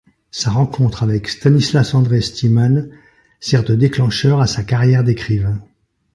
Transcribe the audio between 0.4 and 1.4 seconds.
rencontre avec